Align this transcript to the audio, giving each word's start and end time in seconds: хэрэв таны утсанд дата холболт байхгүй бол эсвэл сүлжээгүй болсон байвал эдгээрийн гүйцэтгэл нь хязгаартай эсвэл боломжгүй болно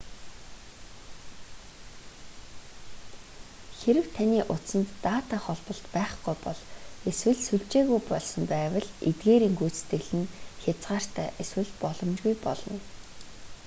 хэрэв 3.79 4.07
таны 4.17 4.39
утсанд 4.53 4.87
дата 5.05 5.35
холболт 5.45 5.85
байхгүй 5.95 6.35
бол 6.45 6.59
эсвэл 7.09 7.37
сүлжээгүй 7.47 8.01
болсон 8.11 8.43
байвал 8.53 8.87
эдгээрийн 9.09 9.55
гүйцэтгэл 9.59 10.09
нь 10.19 10.31
хязгаартай 10.63 11.27
эсвэл 11.43 11.71
боломжгүй 11.81 12.33
болно 12.45 12.77